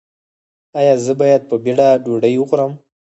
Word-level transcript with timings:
ایا 0.79 0.93
زه 1.05 1.13
باید 1.21 1.41
په 1.49 1.55
بیړه 1.63 1.87
ډوډۍ 2.05 2.33
وخورم؟ 2.37 2.71